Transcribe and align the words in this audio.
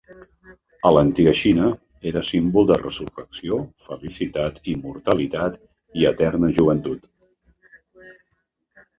A 0.89 0.91
l'Antiga 0.93 1.33
Xina 1.41 1.65
era 2.11 2.23
símbol 2.29 2.65
de 2.71 2.77
resurrecció, 2.79 3.59
felicitat, 3.85 4.57
immortalitat 4.73 5.59
i 6.03 6.07
eterna 6.13 6.49
joventut. 6.61 7.05